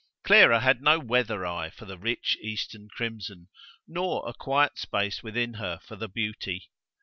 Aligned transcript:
Clara 0.23 0.61
had 0.61 0.81
no 0.81 0.97
weather 0.97 1.45
eye 1.45 1.69
for 1.69 1.85
the 1.85 1.95
rich 1.95 2.35
Eastern 2.41 2.89
crimson, 2.89 3.49
nor 3.87 4.27
a 4.27 4.33
quiet 4.33 4.79
space 4.79 5.21
within 5.21 5.53
her 5.53 5.79
for 5.85 5.95
the 5.95 6.09
beauty. 6.09 6.71